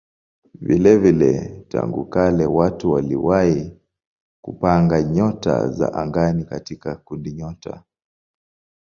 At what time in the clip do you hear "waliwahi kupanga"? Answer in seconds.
2.91-5.03